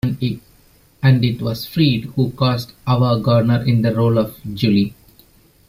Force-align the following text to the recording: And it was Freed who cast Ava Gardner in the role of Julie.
And 1.03 1.23
it 1.23 1.43
was 1.43 1.67
Freed 1.67 2.05
who 2.15 2.31
cast 2.31 2.73
Ava 2.89 3.19
Gardner 3.19 3.63
in 3.63 3.83
the 3.83 3.93
role 3.95 4.17
of 4.17 4.35
Julie. 4.55 4.95